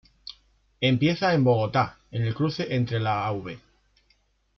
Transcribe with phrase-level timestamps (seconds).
[0.81, 3.45] Empieza en Bogotá en el cruce entre la Av.